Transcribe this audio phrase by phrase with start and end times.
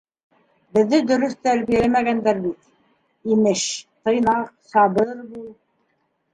[0.77, 2.59] Беҙҙе дөрөҫ тәрбиәләмәгәндәр бит,
[3.37, 3.69] имеш,
[4.09, 5.49] тыйнаҡ, сабыр бул.